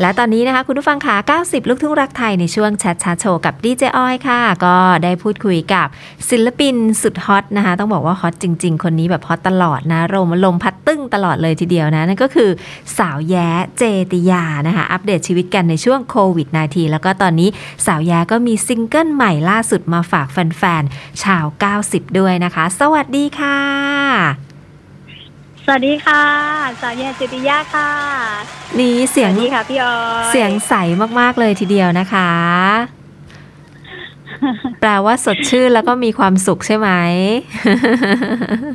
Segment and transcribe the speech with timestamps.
[0.00, 5.86] และตอนนี้นะคะคุณผู้ฟังขา90 ลูกทุ่งรักไทยในช่วงแชทชาโชว์กับดีเจอ้อยค่ะ ก็ได้พูดคุยกับ
[6.30, 12.50] ศิลปินสุดฮอตนะคะ ต้องบอกว่าฮอตจริง ๆ คนนี้แบบฮอตตลอดนะลมลมพัดตึ้งตลอดเลยทีเดียวนะ นั่นก็คือ
[12.98, 17.48] สาวแย้เจติยานะคะ อัปเดตชีวิตกันในช่วงโควิด -19 แล้วก็ตอนนี้
[17.86, 21.44] สาวแย้ก็มีซิงเกิลใหม่ล่าสุดมาฝากแฟนๆชาว
[21.80, 24.53] 90 ด้วยนะคะ สวัสดีค่ะ
[25.66, 26.24] สวัสดีค่ะ
[26.80, 27.90] สาวแย้เจติยาค่ะ
[28.78, 30.74] นี่เสียงสวัสดีค่ะพี่ออยเสียงใส
[31.20, 32.30] มากๆเลยทีเดียวนะคะ
[34.80, 36.88] แปลว่าสดชื่นแล้วก็มีความสุขใช่ไหม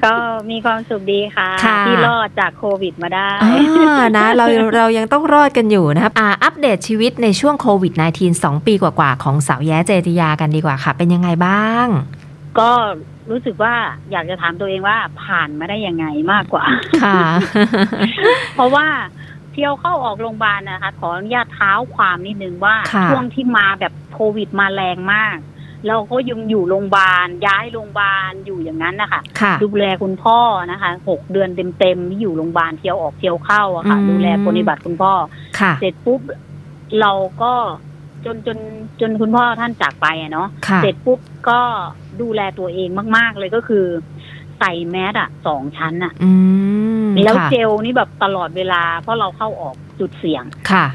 [0.05, 0.15] ก็
[0.51, 11.87] มีความสุขดีค่ะค่ะที่รอดจากโควิดมาได้อ่านะ เราเรายังต้องรอดกันอยู่นะครับอ่าอัปเดตชีวิตในช่วงโควิด -19 2 ปีกว่าๆ ของสาวแย้เจติยากันดีกว่าค่ะ เป็นยังไงบ้าง
[12.59, 12.71] ก็
[13.29, 13.73] รู้สึกว่า
[14.11, 16.65] อยากจะถามตัวเองว่าผ่านมาได้ยังไงมากกว่า
[17.03, 17.19] ค่ะ
[18.55, 18.87] เพราะว่า
[19.51, 25.37] เที่ยวเข้าออกโรงพยาบาลนะคะ ขออนุญาตเท้าความนิดนึงว่าค่ะช่วงที่มาแบบโควิดมาแรงมาก
[25.87, 30.39] เราก็ยังอยู่โรงพยาบาล ย้ายโรงพยาบาลอยู่อย่างนั้นนะคะค่ะดูแลคุณพ่อ
[30.71, 31.49] นะคะหกเดือน
[31.79, 35.13] เต็มๆที่อยู่โรงพยาบาลเที่ยวออกเที่ยวเข้าอะค่ะอืมดูแลปฏิบัติคุณพ่อ
[35.59, 36.21] ค่ะเสร็จปุ๊บ
[36.99, 37.53] เราก็
[38.25, 38.57] จนจน
[39.01, 41.61] จนคุณพ่อท่านจากไปอะเนาะค่ะเสร็จปุ๊บก็
[42.21, 43.85] ดูแลตัวเองมาก ๆ เลยก็คือ
[44.59, 46.31] ใส่แมสอะสองชั้นอะอื
[47.07, 50.85] มแล้วค่ะเจลนี่แบบตลอดเวลา เพราะเราเข้าออกจุดเสี่ยงค่ะ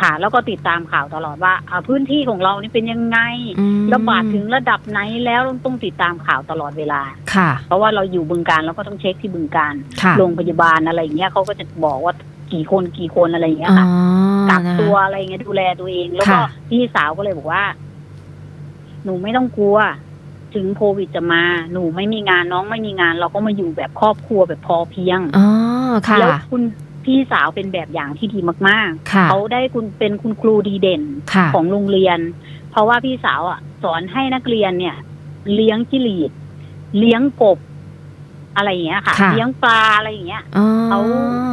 [0.00, 3.18] ค่ะ แล้วก็ติดตามข่าวตลอดว่าอ่าพื้นที่ของเรานี่เป็นยังไง
[3.60, 7.00] อืมระบาดถึงระดับไหนแล้วต้องติดตามข่าวตลอดเวลา
[7.34, 12.14] ค่ะ เพราะว่าเราอยู่บึงการเราก็ต้องเช็คที่บึงการค่ะโรงพยาบาลอะไรอย่างเงี้ยเขาก็จะบอกว่า
[12.52, 13.86] กี่คนกี่คนอะไรอย่างเงี้ยอ๋อค่ะ
[14.50, 17.62] กักนะคะตัวอะไรเงี้ยดูแลตัวเอง แล้วก็ค่ะพี่สาวก็เลยบอกว่า
[19.04, 19.78] หนูไม่ต้องกลัว
[20.56, 25.46] ถึงโควิดจะมา หนูไม่มีงานน้องไม่มีงาน เราก็มาอยู่แบบครอบครัวแบบพอเพียงอ๋อ
[26.08, 26.62] ค่ะแล้วคุณ
[27.04, 31.02] พี่สาวเป็นแบบอย่างที่ดีมากค่ะๆเขาได้คุณเป็นคุณครูดีเด่น
[31.34, 32.18] ค่ะของโรงเรียน
[32.70, 34.96] เพราะว่าพี่สาวอะ สอนให้นักเรียนเนี่ย
[35.54, 36.30] เลี้ยงจิลีด
[36.98, 37.58] เลี้ยงกบ
[38.56, 41.00] อะไรอย่างเงี้ยค่ะค่ะเลี้ยงปลาอะไรอย่างเงี้ยอ๋อเขา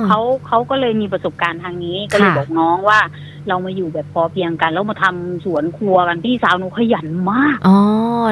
[0.05, 2.99] เขาเขาก็เลยมีประสบการณ์ทางนี้ก็เลยค่ะบอกน้องว่า
[3.47, 7.77] เรามาอยู่แบบพอเพียงกัน แล้วมาทำสวนครัวกันพี่สาวหนูขยันมากอ๋อ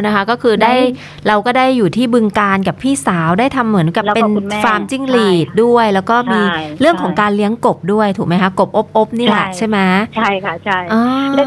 [0.06, 9.78] นะคะ ก็คือได้ได้เราก็ได้อยู่ที่บึงการกับพี่สาวได้ทำเหมือนกับแล้วก็เป็นคุณแม่ฟาร์มจิ้งหรีดใช่ด้วย แล้วก็มีใช่เรื่องของการเลี้ยงกบด้วยถูกไหมคะกบอบอบๆนี่แหละใช่ใช่ไหม
[10.16, 11.02] ใช่ค่ะใช่อ๋อ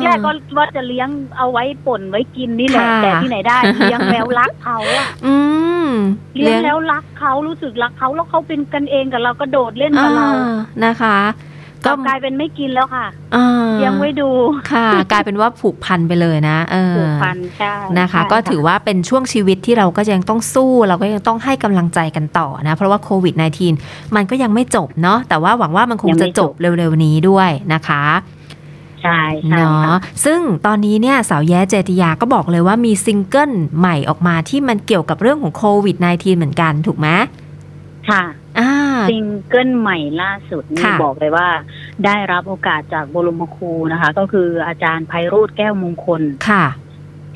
[0.05, 5.35] แรกๆก็ว่าจะเลี้ยงเอาไว้ป่นไว้กินนี่แหละค่ะแต่ที่ไหนได้เลี้ยงแล้วรักเขาอะอื
[5.87, 5.89] ม
[6.37, 10.55] เลี้ยงแล้วรักเขารู้สึกรักเขาแล้วเขาเป็นกันเองกับเราก็โดดเล่นกับเราอ่า
[10.85, 11.19] นะคะ
[11.85, 13.07] กก็ลับกลายเป็นไม่กินแล้วค่ะ
[13.37, 13.47] อ่า
[13.79, 14.31] เลี้ยงไว้ดู
[14.73, 23.35] ค่ะ กลายเป็นว่าผูกพันไปเลยนะเออผูกพันใช่นะคะใช่ก็ถือว่าเป็นช่วงชีวิตที่เราก็ยังต้องสู้ เราก็ยังต้องให้กำลังใจกันต่อนะ เพราะว่าโควิด
[23.75, 28.05] -19 มันก็ยังไม่จบเนาะแต่ว่าหวังว่ามันคงจะจบเร็วๆนี้ด้วยนะคะ
[29.03, 37.09] ใช่ใช่เนาะค่ะซึ่งตอนนี้เนี่ยสาวแย้เจติยาก็บอกเลยว่ามีซิงเกิลใหม่ออกมาที่มันเกี่ยวกับเรื่องของโควิด -19 เหมือนกันถูกไหม
[38.11, 38.25] ค่ะอ่า
[39.09, 41.49] ซิงเกิลใหม่ล่าสุดนี่ค่ะบอกเลยว่า
[42.05, 46.65] ได้รับโอกาสจากบรมครูนะคะ ก็คืออาจารย์ไพโรจน์แก้วมงคลค่ะ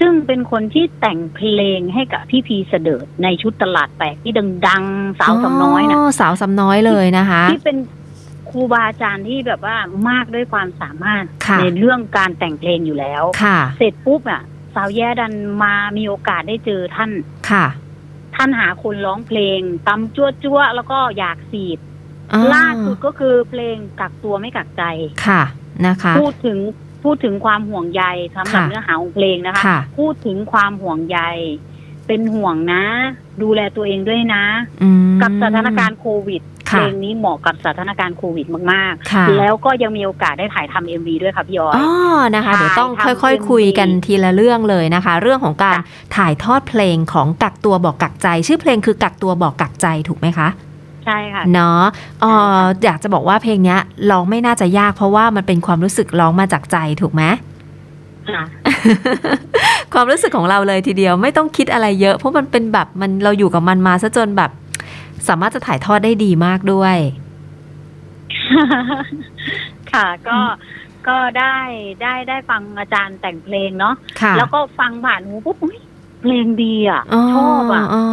[0.00, 4.32] ซึ่งเป็นคนที่แต่งเพลงให้กับพี่พีสะเดิดในชุดตลาดแตกที่
[4.68, 7.78] ดังๆ สาวสำน้อยนะสาวสำน้อยเลยนะคะ ที่เป็น
[8.50, 9.76] ครูบาอาจารย์ที่แบบว่า
[10.08, 14.42] มากด้วยความสามารถค่ะในเรื่องการแต่งเพลงอยู่แล้วค่ะเสร็จปุ๊บอะ
[14.74, 17.10] สาวแย่ดันมามีโอกาสได้เจอท่าน
[17.50, 17.66] ค่ะ
[18.34, 21.78] ท่านหาคนร้องเพลงตำจั่วจั่วๆแล้วก็อยากสีด
[22.32, 24.82] อ่าล่าสุดก็คือเพลงกักตัวไม่กักใจ
[25.26, 25.42] ค่ะ
[25.86, 26.58] นะคะ พูดถึง
[27.04, 28.02] พูดถึงความห่วงใย
[28.36, 31.20] สำหรับค่ะเนื้อหาของเพลงนะคะค่ะพูดถึงความห่วงใย
[32.06, 32.84] เป็นห่วงนะ
[33.42, 34.44] ดูแลตัวเองด้วยนะ
[34.82, 41.88] อืมกับสถานการณ์โควิด เพค่ะลงนี้เหมาะกับสถานการณ์โควิดมากค่ะๆแล้วก็ยังมีโอกาสได้ถ่ายทำเอ็มวีด้วยค่ะพี่ออยอ๋อ
[42.36, 45.84] นะคะถ่ายเดี๋ยวต้องทำค่อย MV ๆคุยกันทีละเรื่องเลยนะคะ เรื่องของการค่ะ
[46.16, 50.48] ถ่ายทอดเพลงของกักตัวบอกกักใจ ชื่อเพลงคือกักตัวบอกกักใจถูกไหมคะ
[51.06, 51.82] ใช่ค่ะเนาะ
[52.20, 53.78] เอ่อใช่ค่ะอยากจะบอกว่าเพลงเนี้ย
[54.10, 57.22] ร้องไม่น่าจะยากเพราะว่ามันเป็นความรู้สึกร้องมาจากใจถูกไหม
[58.30, 58.42] ค่ะ
[59.92, 64.50] ความรู้สึกของเราเลยทีเดียวไม่ต้องคิดอะไรเยอะ เพราะมันเป็นแบบมันเราอยู่กับมันมาซะจนแบบ
[65.28, 66.96] สามารถจะถ่ายทอดได้ดีมากด้วย
[69.92, 70.38] ค่ะก็
[71.08, 71.56] ก็ได้
[72.02, 75.78] ได้ได้ฟังอาจารย์แต่งเพลงเนาะค่ะแล้วก็ฟังผ่านหูปุ๊บอุ๊ย
[76.22, 77.02] เพลงดีอะ
[77.34, 78.04] ชอบอะอ๋อ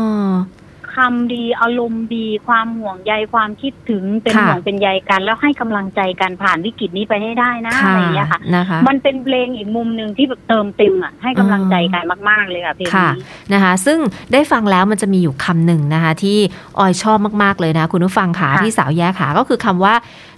[0.96, 14.00] คำดี อารมณ์ดี ความห่วงใยความคิดถึงเป็นค่ะห่วงเป็นใยกัน แล้วให้กำลังใจกันผ่านวิกฤตนี้ไปให้ได้นะอะค่ะไรอย่างเงี้ยค่ะนะคะ มันเป็นเพลงอีกมุมหนึ่งที่แบบเติมเต็มอะให้กำลังใจกันมาก ๆ เลยค่ะเพลงค่ะนี้นะคะ ซึ่ง
[14.34, 16.38] ได้ฟังแล้วมันจะมีอยู่คำหนึ่งนะคะ ที่
[16.80, 19.96] ออยชอบมากๆเลยนะ คุณผู้ฟังขาค่ะที่สาวแย้ขาก็คือคำว่า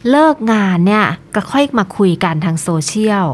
[0.10, 1.06] เลิกงานเนี่ย
[1.36, 3.28] ก็ค่อยมาคุยกันทางโซเชียล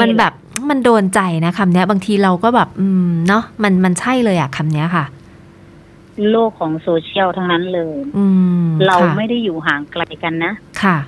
[0.00, 0.32] มันแบบ
[0.70, 5.04] มันโดนใจนะคำเนี้ยบางทีเราก็แบบ อืมเนาะมันมันใช่เลยอะคำเนี้ยค่ะ
[6.30, 8.24] โลกของโซเชียลทั้งนั้นเลยอื
[8.66, 10.52] มเราค่ะไม่ได้อยู่ห่างไกลกันนะ
[10.82, 10.98] ค่ะ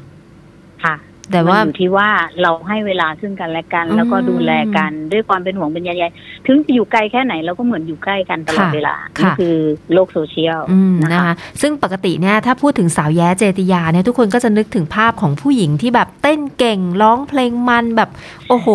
[0.85, 0.97] ค่ะ
[1.33, 2.09] แต่ว่านอยู่ที่ว่า
[2.43, 9.57] เราให้เวลาซึ่งกันและกันอืมแล้วก็ดูแลกันด้วยความเป็นห่วงเป็นใยๆถึงจะอยู่ไกลแค่ไหนเราก็เหมือนอยู่ใกล้กันตลอดค่ะเวลาค่ะนี่คือ
[9.93, 18.11] โลกโซเชียลอืมนะนะคะคะ ซึ่งปกติเนี่ยถ้าพูดถึงสาวแย้เจติยาเนี่ยทุกคนก็จะนึกถึงภาพของผู้หญิงที่แบบเต้นเก่งร้องเพลงมันแบบ
[18.49, 18.69] โอ้โห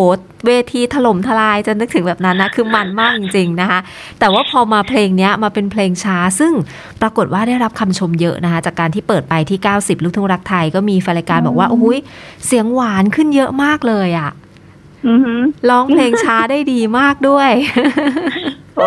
[0.46, 3.80] เวทีถล่มทลายจะนึกถึงแบบนั้นนะ คือมันมากจริงๆนะคะ
[4.20, 6.52] แต่ว่าพอมาเพลงเนี้ยมาเป็นเพลงช้า ซึ่ง
[7.00, 11.98] ปรากฏว่าได้รับคำชมเยอะนะคะ จากการที่เปิดไปที่ 90 ลูกทุ่งรักไทยก็มีแฟนรายการบอกว่าอืมโอ้ย
[12.46, 14.30] เสียงหวานขึ้นเยอะมากเลยอะ
[15.08, 17.50] อือหือร้องเพลงช้าได้ดีมากด้วย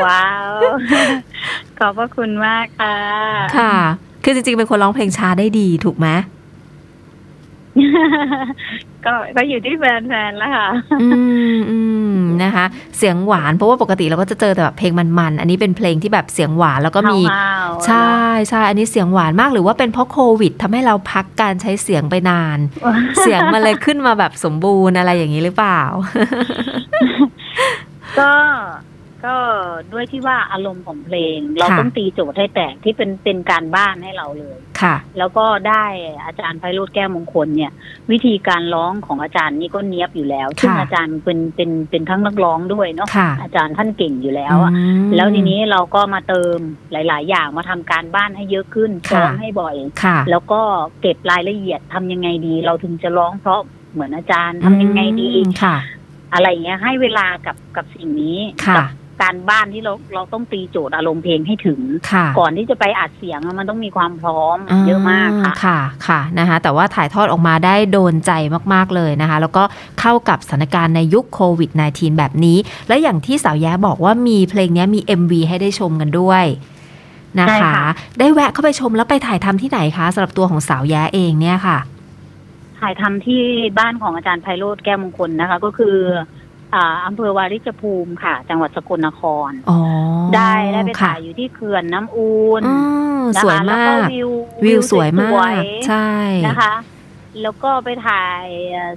[0.06, 0.50] ว้าว
[1.80, 2.95] ขอบพระคุณมากค่ะ
[3.57, 3.75] ค่ะ
[4.24, 6.07] คือจริงๆ เป็นคนร้องเพลงช้าได้ดีถูกไหม
[9.06, 9.83] ก็ก็อยู่ที่แฟ
[10.29, 10.68] นๆแล้วค่ะ
[11.01, 11.07] อื
[11.56, 11.79] มอื
[12.18, 12.65] มนะคะ
[12.97, 18.18] เสียงหวานเพราะว่าปกติเราก็จะเจอแต่แบบเพลงมันๆ อันนี้เป็นเพลงที่แบบเสียงหวานแล้วก็มีห้าวๆใช่
[18.50, 22.57] ใช่อันนี้เสียงหวานมากหรือว่าเป็นเพราะโควิดทำให้เราพักการใช้เสียงไปนาน
[23.21, 25.81] เสียงมันเลยขึ้นมาแบบสมบูรณ์อะไรอย่างนี้หรือเปล่า
[28.19, 28.31] ก็
[29.25, 29.35] ก็
[29.93, 35.85] ด้วยที่ว่าอารมณ์ของเพลง เราค่ะต้องตีโจทย์ให้แตกที่เป็นเป็นการบ้านให้เราเลยค่ะ แล้วก็ได้
[36.25, 37.71] อาจารย์ไพโรธแก้วมงคลเนี่ย
[38.11, 46.57] วิธีการร้องของอาจารย์นี่ก็เนี้ยบอยู่แล้ว ซึ่งค่ะอาจารย์เป็นเป็นเป็นทั้งนักร้องด้วยเนาะค่ะอาจารย์ท่านเก่งอยู่แล้วอะอืมแล้วทีนี้เราก็มาเติม
[46.91, 50.61] หลาย ๆ อย่างมาทำการบ้านให้เยอะขึ้นค่ะซ้อมให้บ่อยค่ะแล้วก็
[51.01, 53.61] เก็บรายละเอียดทำยังไงดี เราถึงจะร้องเพราะ
[53.93, 55.77] เหมือนอาจารย์ทำยังไงดีอืมค่ะ
[56.33, 58.85] อะไรอย่างเงี้ยให้เวลากับกับสิ่งนี้ค่ะ
[59.21, 61.79] กัการบ้านที่เราเราต้องตีโจทย์อารมณ์เพลงให้ถึง
[62.11, 68.31] ค่ะก่อนที่จะไปอัดเสียงอะมันต้องมีความพร้อมเยอะมากค่ะค่ะค่ะนะคะ แต่ว่าถ่ายทอดออกมาได้โดนใจ
[68.73, 69.63] มากๆเลยนะคะ แล้วก็
[69.99, 76.45] เข้ากับสถานการณ์ในยุคโควิด -19 แบบนี้ และอย่างที่สาวแย้บอกว่ามีเพลงนี้มี MV ให้ได้ชมกันด้วย
[77.39, 77.75] นะใช่คะค่ะ
[78.19, 81.77] ได้แวะเข้าไปชมแล้วไปถ่ายทำที่ไหนคะสำหรับตัวของสาวแย้เองเนี่ยค่ะ
[82.79, 83.43] ถ่ายทำที่
[83.79, 85.95] บ้านของอาจารย์ไพโรธแก้วมงคลนะคะ ก็คือ
[86.75, 89.79] อ่าอำเภอวาริชภูมิค่ะ จังหวัดสกลนครอ๋อ
[90.35, 92.75] ได้ได้ไปค่ะถ่ายอยู่ที่เขื่อนน้ำอูนอื
[93.17, 94.29] มนะคะสวยแล้วมาก็กวิว
[94.65, 95.55] วิวสวยมาสวกย
[95.87, 96.09] ใช่
[96.47, 96.73] นะคะ
[97.41, 98.43] แล้วก็ไปถ่าย
[98.73, 98.93] เอ่อ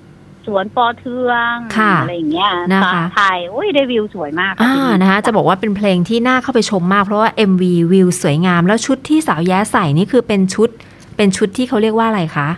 [0.46, 7.62] สวนปอเทืองค่ะอะไรอย่างเงี้ยนะคะถ่ายโอ้ยได้วิวสวยมากอ่าทีนะคะจะบอกว่าเป็นเพลงที่น่าเข้าไปชมมากเพราะว่า MV
[7.92, 10.68] วิวสวยงาม แล้วชุดที่สาวแย้ใส่นี่คือเป็นชุด
[11.16, 12.48] เป็นชุดที่เขาเรียกว่าอะไรคะ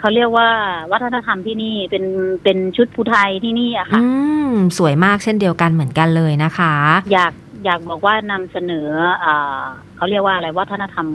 [0.00, 0.48] เขาเรียกว่า
[0.92, 2.04] วัฒนธรรมที่นี่เป็น
[2.44, 4.06] เป็นชุดภูไทยที่นี่อะค่ะ อื
[4.50, 6.74] มสวยมากเช่นเดียวกันเหมือนกันเลยนะคะ
[7.12, 7.32] อยาก
[7.64, 8.88] อยากบอกว่านำเสนอ
[9.24, 9.62] อ่า
[9.96, 11.06] เขาเรียกว่าอะไรวัฒนธรรม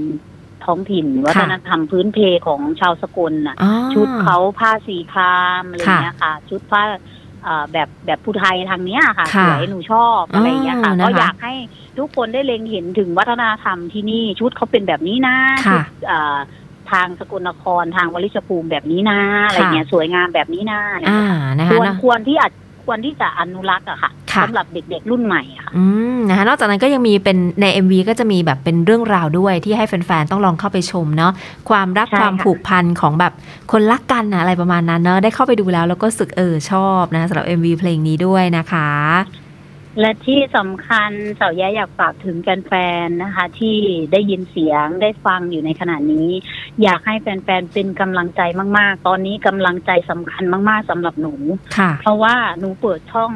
[0.65, 6.81] ท้องถิ่น วัฒนธรรมพื้นเพของชาวสกลน่ะอ๋อชุดเขาผ้าสีครามอะไรค่ะเงี้ยค่ะ ชุดผ้า
[7.47, 11.53] อ่าแบบแบบภูไทยทางเนี้ยค่ะค่ะสวยหนูชอบอะไรเงี้ยค่ะอ๋อนะคะก็อยากให้
[11.99, 15.35] ทุกคนได้เล็งเห็นถึงวัฒนธรรมที่นี่ชุดเขาเป็นแบบนี้นะ
[15.67, 16.37] ค่ะชุดอ่า
[16.93, 21.23] ทางสกลนครทางวลิชภูมิแบบนี้นะอะไรเงี้ยสวยงามแบบนี้นะอะไรอ่า
[21.55, 22.51] เงี้ยนะคคะวรนะควรที่อาจ
[22.85, 25.85] ควรที่จะอนุรักษ์อะค่ะค่ะสำหรับเด็กๆรุ่นใหม่อะค่ะอื
[26.15, 31.31] มนะคะนอกจากนั้นก็ยังมีเป็นใน MV ก็จะมีแบบเป็นเรื่องราวด้วยที่ให้แฟนๆ ต้องลองเข้าไปชมเนาะ
[31.69, 33.33] ความรักใช่ความค่ะผูกพันของแบบ
[33.71, 38.89] คนรักกันนะอะไรประมาณนั้นเนาะได้เข้าไปดูแล้วแล้วก็รู้สึกเออชอบนะสำหรับ MV เพลงนี้ด้วยนะคะ
[39.99, 42.73] และที่สำคัญเสาแย้อยากฝากถึงแฟ
[43.05, 43.77] นๆนะคะ ที่
[44.11, 46.29] ได้ยินเสียงได้ฟังอยู่ในขณะนี้
[46.83, 48.41] อยากให้แฟนๆเป็นกำลังใจ
[48.77, 51.33] มากๆ ตอนนี้กำลังใจสำคัญมากๆสำหรับหนู
[51.77, 53.31] ค่ะเพราะว่าหนูเปิดช่อง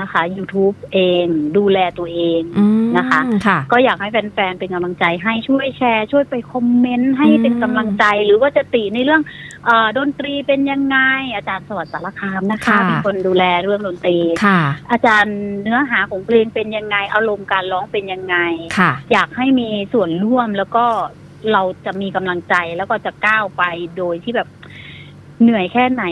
[0.00, 9.22] นะคะ YouTube เองดูแลตัวเองอืมนะคะค่ะก็อยากให้แฟนๆเป็นกำลังใจให้ช่วยแชร์ ช่วยไปคอมเมนต์ให้อืมเป็นกำลังใจ หรือว่าจะติในเรื่อง
[9.64, 10.96] เออดนตรีเป็นยังไง
[11.34, 14.60] อาจารย์สวัสดิ์สารคามนะคะค่ะเป็นคนดูแลเรื่องดนตรีค่ะ
[14.90, 18.36] อาจารย์เนื้อหาของเพลงเป็นยังไง อารมณ์การร้องเป็นยังไง
[18.78, 20.86] ค่ะอยากให้มีส่วนร่วมแล้วก็
[21.52, 23.62] เราจะมีกำลังใจแล้วก็จะก้าวไป
[23.96, 24.48] โดยที่แบบ
[25.42, 26.04] เหนื่อยแค่ไหน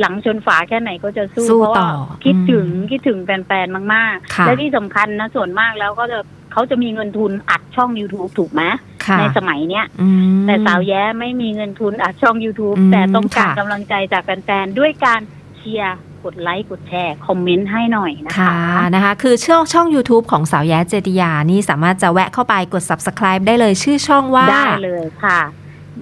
[0.00, 6.18] หลังชนฝาแค่ไหนก็จะสู้สู้เพราะต่ว่าอคิดถึงอืมคิดถึงแฟนๆมากค่ะๆและที่สำคัญนะส่วนมากแล้วก็จะ
[6.52, 8.62] เขาจะมีเงินทุนอัดช่อง youtube ถูกไหม
[9.06, 10.08] ค่ะในสมัยเนี้ยอื
[10.40, 15.20] มแต่สาวแย้ไม่มีเงินทุนอัดช่อง youtube อืมแต่ต้องการค่ะกำลังใจจากแฟนๆด้วยการ
[15.56, 25.40] เชียร์กดไลค์กดแชร์ คอมเมนต์ให้หน่อยนะคะค่ะนะคะคือช่องช่อง YouTube ของสาวแย้เจติยานี่สามารถจะแวะเข้าไปกด subscribe ได้เลยชื่อช่องว่าได้เลยค่ะ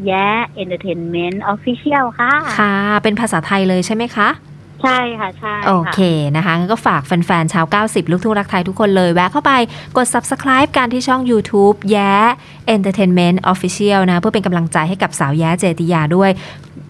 [0.07, 4.29] แย้เอนเตอร์เทนเมนต์ออฟฟิเชียลค่ะ ค่ะ เป็นภาษาไทยเลยใช่ไหมคะ
[4.83, 6.01] ใช่ค่ะ ใช่ โอค่ะเค
[6.37, 9.53] นะคะงั้นก็ฝากแฟนๆชาว 90 ลูกทุ่งรักไทยทุกคนเลย แวะเข้าไป
[9.97, 12.13] กด subscribe การที่ช่อง YouTube แย้
[12.75, 16.31] Entertainment Official นะ เพื่อเป็นกำลังใจให้กับสาวแย้เจติยาด้วย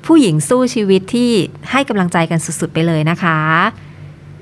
[0.07, 1.31] ผู้หญิงสู้ชีวิตที่
[1.71, 3.39] ให้กำลังใจกันสุดๆไปเลยนะคะ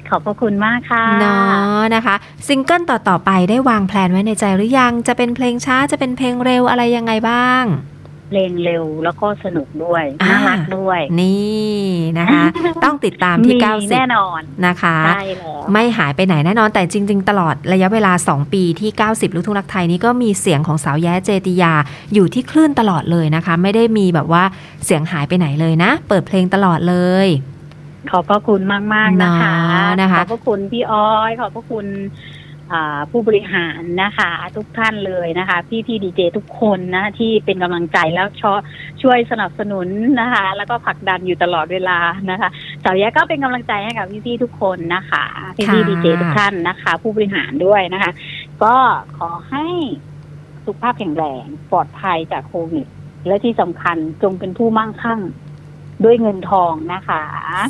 [0.08, 2.14] ขอบพระคุณมากค่ะเนาะนะคะ
[2.46, 7.93] ซิงเกิลต่อ ๆ ไปได้วางแผนไว้ในใจหรือยังจะเป็นเพลงช้าจะเป็นเพลงเร็วอะไรยังไงบ้างเพ
[8.36, 11.78] ลงเร็วแล้วก็สนุกด้วยอ่าน่ารักด้วย นี่
[12.18, 12.44] นะคะ
[12.84, 21.72] ต้องติดตามที่มีแน่นอน90นะคะใช่แล้วไม่หายไปไหนแน่นอนแต่จริง ๆ ตลอดระยะเวลา 2 ปีที่ 90 ลูกทุ่งรักไทยนี้ก็มีเสียงของสาวแย้เจติยา
[22.14, 24.44] อยู่ที่คลื่นตลอดเลยนะคะ ไม่ได้มีแบบว่า
[24.84, 27.28] เสียงหายไปไหนเลยนะ เปิดเพลงตลอดเลย
[28.10, 28.60] ขอบพระคุณ
[28.94, 32.43] มาก ๆ นะคะเนาะนะคะขอบพระคุณพี่อ้อย ขอบพระคุณอ่า
[33.10, 38.52] ผู้บริหารนะคะ ทุกท่านเลยนะคะ พี่พี่ดีเจทุกคนนะที่เป็นกำลังใจแล้วชอ
[39.02, 39.88] ช่วยสนับสนุน
[40.20, 41.98] นะคะ แล้วก็ผลักดันอยู่ตลอดเวลา
[42.30, 42.48] นะคะ
[42.84, 45.24] สาวแย้ก็เป็นกำลังใจให้กับพี่พี่ๆทุกคนนะคะ
[45.56, 48.10] พี่พี่ค่ะดีเจทุกท่านนะคะ ผู้บริหารด้วยนะคะ
[48.64, 48.76] ก็
[49.18, 49.66] ขอให้
[50.64, 52.86] สุขภาพแข็งแรงปลอดภัยจากโควิด
[53.26, 55.20] และที่สำคัญจงเป็นผู้มั่งคั่ง
[56.04, 57.22] ด้วยเงินทองนะคะ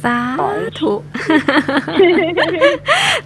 [0.07, 0.93] สาขอให้ธุ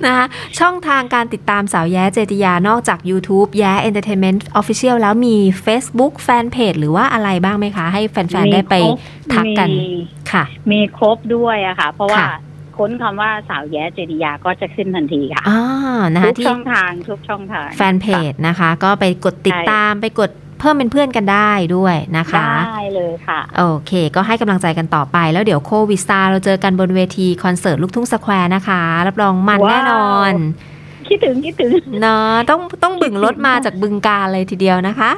[0.05, 0.27] นะคะ
[0.59, 9.93] ช่องทางการติดตามสาวแย้เจติยานอกจาก YouTube แย้ Entertainment Official แล้วมี Facebook Fanpage หรือว่าอะไรบ้างไหมคะ ให้แฟน ๆ ได้ไปมีครบทักกันมี
[10.33, 12.31] ค่ะ มีครบด้วยอะค่ะ เพราะว่าค่ะ
[12.79, 15.63] ค้นคำว่าสาวแย้เจดียาก็จะขึ้นทันทีค่ะอ่า
[16.17, 30.35] นะทุคะกที่ช่องทางทุกช่องทาง แฟนเพจนะคะ ก็ไปกดติดตามไปกด เพิ่มเป็นเพื่อนกันได้ด้วยนะคะ ได้เลยค่ะ โอเค ก็ให้กำลังใจกันต่อไป แล้วเดี๋ยวโควิดซาเราเจอกันบนเวทีคอนเสิร์ตลูกทุ่งสแควร์นะคะ รับรองมันว้าวแน่นอน
[31.13, 35.11] คิดถึงคิดถึงเนาะต้องต้องบึงรถมาจากบึงการเลยทีเดียวนะคะ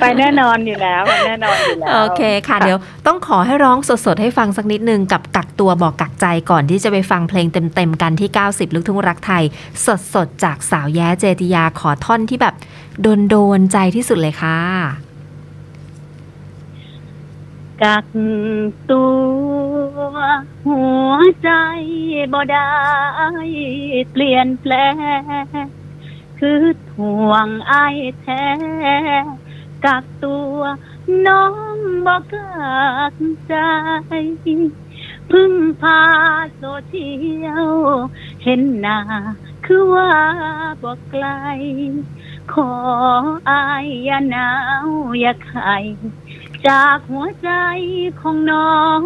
[0.00, 9.42] ไปแน่นอนอยู่แล้วแน่นอนอยู่แล้ว โอเคค่ะ เดี๋ยวต้องขอให้ร้องสดๆ ให้ฟังสักนิดนึงกับกักตัวบอกกักใจก่อนที่จะไปฟังเพลงเต็มๆกันที่ 90 ลูกทุ่งรักไทย
[10.14, 12.54] สดๆจากสาวแย้เจติยาขอท่อนที่แบบ
[13.02, 14.60] โดนๆใจที่สุดเลยค่ะ
[17.82, 18.06] กัก
[18.90, 19.04] ตั
[20.12, 20.16] ว
[20.68, 21.12] หัว
[21.42, 21.50] ใจ
[22.32, 22.70] บ่ได้
[24.12, 24.94] เปลี่ยนแปลง
[26.38, 26.62] คือ
[26.98, 27.86] ห่วงไอ้
[28.20, 28.46] แท้
[29.84, 30.58] กักตัว
[31.26, 31.76] น้อง
[32.06, 33.14] บอกกัก
[33.48, 33.54] ใจ
[35.30, 36.00] พึ่งพา
[36.56, 37.08] โซเชี
[37.44, 37.68] ยล
[38.42, 38.98] เห็นหน้า
[39.64, 40.10] คือว่า
[40.82, 41.26] บอกไกล
[42.52, 42.72] ขอ
[43.50, 44.50] อายอย่าหนา
[44.84, 44.86] ว
[45.20, 45.76] อย่าไข่
[46.66, 47.50] จากหัวใจ
[48.20, 49.00] ของน้อง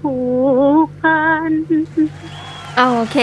[0.00, 0.16] ผู
[0.86, 1.52] กพัน
[2.78, 3.18] โอเค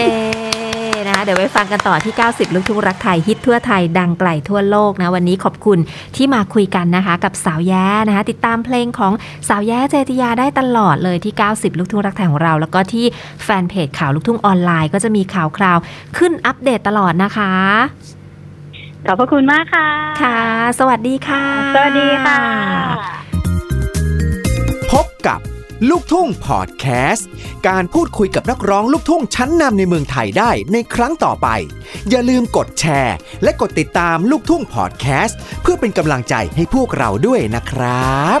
[1.06, 5.78] นะคะเดี๋ยวไปฟังกันต่อที่ 90 ลูกทุ่งรักไทย ฮิตทั่วไทยดังไกลทั่วโลกนะ วันนี้ขอบคุณ
[6.16, 9.12] ที่มาคุยกันนะคะ กับสาวแย้นะคะ ติดตามเพลงของ
[9.48, 13.06] สาวแย้เจติยาได้ตลอดเลยที่ 90 ลูกทุ่งรักไทยของเรา แล้วก็ที่
[13.44, 15.78] แฟนเพจข่าวลูกทุ่งออนไลน์ ก็จะมีข่าวคราว
[16.18, 17.52] ขึ้นอัปเดตตลอดนะคะ
[19.06, 19.88] ขอบพระคุณมากค่ะ
[20.22, 20.38] ค่ะ
[20.78, 22.40] สวัสดีค่ะ สวัสดีค่ะ
[24.92, 25.40] พบกับ
[25.90, 27.28] ลูกทุ่งพอดแคสต์
[27.68, 31.48] การพูดคุยกับนักร้องลูกทุ่งชั้นนำในเมืองไทยได้ในครั้งต่อไป
[32.10, 38.40] อย่าลืมกดแชร์ และกดติดตามลูกทุ่งพอดแคสต์ เพื่อเป็นกำลังใจให้พวกเราด้วยนะครับ